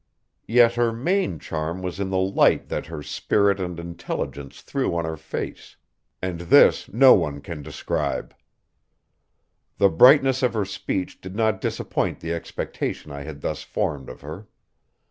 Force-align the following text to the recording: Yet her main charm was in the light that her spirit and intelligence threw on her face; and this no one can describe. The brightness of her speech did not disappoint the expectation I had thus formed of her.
Yet 0.47 0.73
her 0.73 0.91
main 0.91 1.37
charm 1.37 1.83
was 1.83 1.99
in 1.99 2.09
the 2.09 2.17
light 2.17 2.69
that 2.69 2.87
her 2.87 3.03
spirit 3.03 3.59
and 3.59 3.79
intelligence 3.79 4.61
threw 4.63 4.95
on 4.95 5.05
her 5.05 5.15
face; 5.15 5.75
and 6.23 6.39
this 6.39 6.91
no 6.91 7.13
one 7.13 7.39
can 7.39 7.61
describe. 7.61 8.33
The 9.77 9.89
brightness 9.89 10.41
of 10.41 10.55
her 10.55 10.65
speech 10.65 11.21
did 11.21 11.35
not 11.35 11.61
disappoint 11.61 12.19
the 12.19 12.33
expectation 12.33 13.11
I 13.11 13.21
had 13.21 13.41
thus 13.41 13.61
formed 13.61 14.09
of 14.09 14.21
her. 14.21 14.47